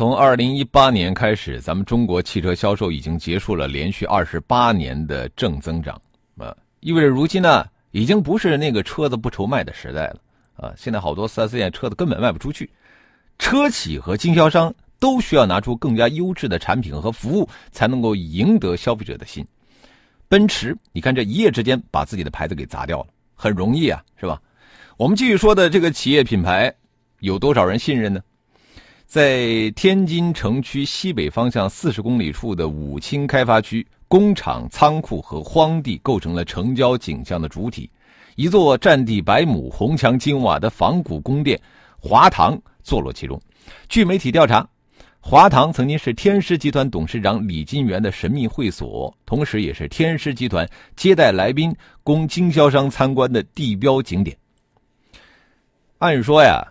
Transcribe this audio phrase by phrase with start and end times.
[0.00, 6.00] 从二零一八年开始，咱们中国汽车销售已经结束了连续二十八年的正增长，
[6.38, 10.16] 啊，意味着如今呢，已经不是那个车子不愁卖的时代了，
[10.56, 12.70] 啊，现在好多四 S 店车子根本卖不出去，
[13.38, 19.46] 车企和经销商都需要拿出更加优质的产品和服务，才能够赢得消费者的心。
[20.28, 24.40] 奔驰，你看这一夜之间把自己的牌子给砸掉了，很容易啊，是吧？
[24.96, 26.74] 我们继续说的这个企业品牌，
[27.18, 28.18] 有多少人信任呢？
[29.10, 37.90] 在天津城区西北方向四十公里处的武清开发区，工厂、仓库和荒地构成了城郊景象的主体。
[38.36, 41.60] 一座占地百亩、红墙金瓦的仿古宫殿——
[41.98, 43.36] 华堂，坐落其中。
[43.88, 44.64] 据媒体调查，
[45.18, 50.64] 华堂曾经是天狮集团董事长李金元的神秘会所，同时也是天狮集团
[50.94, 51.74] 接待来宾、
[52.04, 54.36] 供经销商参观的地标景点。
[55.98, 56.64] 按说呀，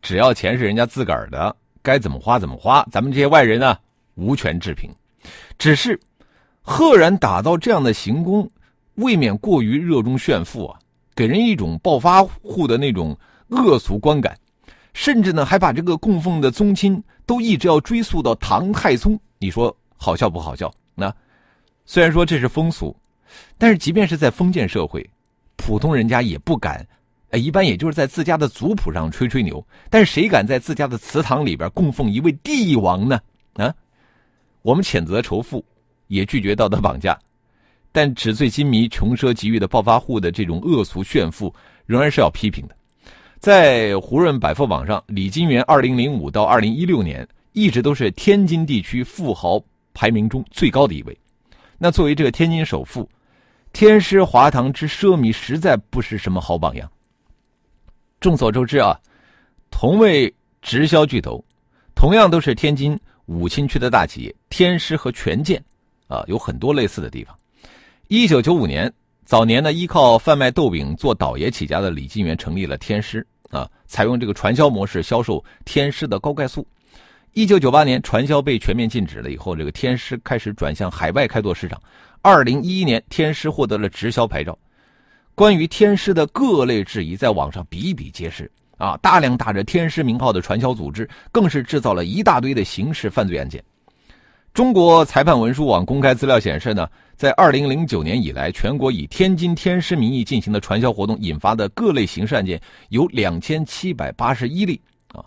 [0.00, 1.54] 只要钱是人家自个儿的。
[1.82, 3.76] 该怎么花怎么花，咱们这些外人呢
[4.14, 4.90] 无权置评。
[5.58, 5.98] 只是，
[6.62, 8.48] 赫然打造这样的行宫，
[8.94, 10.78] 未免过于热衷炫富啊，
[11.14, 13.16] 给人一种暴发户的那种
[13.48, 14.36] 恶俗观感。
[14.94, 19.18] 甚至呢，还把这个供奉的宗亲都一直要追溯到唐太宗。
[19.38, 20.72] 你说好笑不好笑？
[20.94, 21.14] 那
[21.86, 22.94] 虽然说这是风俗，
[23.56, 25.08] 但是即便是在封建社会，
[25.56, 26.86] 普通人家也不敢。
[27.32, 33.18] 哎，一般也就是在自家的族谱上吹吹牛，但是谁敢在自家的祠堂里边供奉一位帝王呢？
[33.54, 33.74] 啊，
[34.60, 35.64] 我们谴责仇富，
[36.08, 37.18] 也拒绝道德绑架，
[37.90, 41.52] 但纸醉金迷、穷奢极欲的暴发户的这种恶俗炫富，
[41.86, 42.76] 仍然是要批评的。
[43.38, 49.58] 在胡润百富榜上，李金元二零零五到二零一六年一直都是天津地区富豪
[49.94, 51.18] 排名中最高的一位。
[51.78, 53.08] 那作为这个天津首富，
[53.72, 56.86] 天师华堂之奢靡，实在不是什么好榜样。
[58.22, 58.96] 众所周知啊，
[59.68, 61.44] 同为直销巨头，
[61.92, 65.60] 同样都是天津武清区的大企业天狮和权健，
[66.06, 67.36] 啊，有很多类似的地方。
[68.06, 68.90] 一九九五年，
[69.24, 76.64] 早年呢依靠贩卖豆饼做倒爷起家的李金元成立了天狮，啊，采用这个传销模式销售天狮的高钙素。
[77.32, 81.80] 一九九八年，传销被全面禁止了以后，这个天狮开始转向海外开拓市场。
[82.20, 84.56] 二零一一年，天狮获得了直销牌照。
[85.34, 88.98] 关于天师的各类质疑，在网上比比皆是啊！
[88.98, 93.62] 大量打着天师名号的传销组织，更是制造了一大堆的刑事犯罪案件。
[94.52, 102.60] 中国裁判文书网公开资料显示呢，在二零零九年以来，全国以天津天师名义进行的传销活动引发的各类刑事案件
[102.90, 104.78] 有两千七百八十一例
[105.14, 105.24] 啊！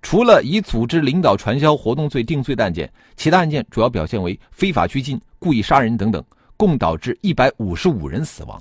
[0.00, 6.24] 除了以组织领导传销活动罪定罪的案件，其他案件主要表现为非法拘禁、故意杀人等等，
[6.56, 8.58] 共导致一百五十五人死亡。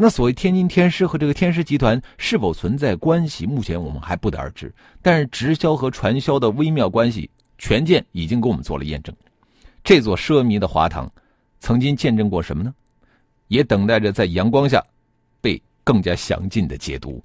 [0.00, 3.44] 那所谓天津天狮和这个天狮集团是否存在关系？
[3.44, 4.72] 目前我们还不得而知。
[5.02, 7.28] 但是直销和传销的微妙关系，
[7.58, 9.12] 权健已经给我们做了验证。
[9.82, 11.10] 这座奢靡的华堂，
[11.58, 12.72] 曾经见证过什么呢？
[13.48, 14.80] 也等待着在阳光下，
[15.40, 17.20] 被更加详尽的解读。